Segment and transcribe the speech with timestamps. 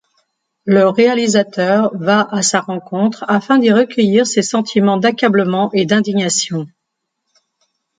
[0.65, 6.65] Le réalisateur va à sa rencontre afin d'y recueillir ses sentiments d'accablement et d'indignation...